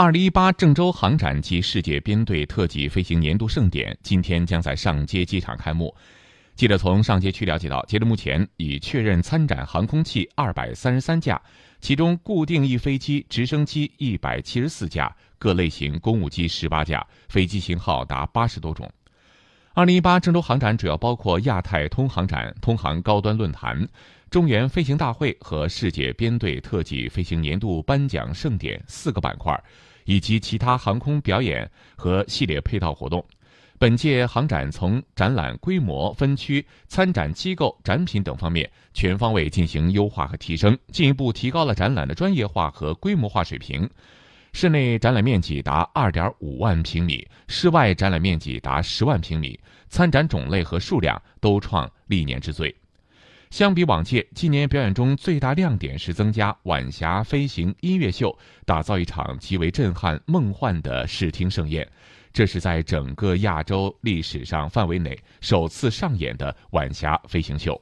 [0.00, 5.92] 二零一八郑州航展暨世界编队特技飞行年度盛典今天将在上街机场开幕。
[6.54, 11.42] 记者从上街区了解到，截至目前，已确认参展航空器二百三十三架，
[11.80, 18.88] 其中固定翼飞机、直升机一百七十四架，各类型公务机十八架，飞机型号达八十多种。
[19.78, 23.88] 二零一八郑州航展主要包括亚太通航展、通航高端论坛。
[24.28, 29.56] 中原飞行大会和世界编队特技飞行年度颁奖盛典四个板块，
[30.04, 33.24] 以及其他航空表演和系列配套活动。
[33.78, 43.88] 本届航展从展览规模、分区、参展机构、展品等方面全方位进行优化和提升，进一步提高了展览的专业化和规模化水平。
[44.52, 52.74] 室内展览面积达二点五万平米，室外展览面积达十万平米，参展种类和数量都创历年之最。
[53.50, 61.88] 相比往届，今年表演中最大亮点是增加晚霞飞行音乐秀，打造一场极为震撼、梦幻的视听盛宴。
[62.30, 67.80] 这是在整个亚洲历史上范围内首次上演的晚霞飞行秀。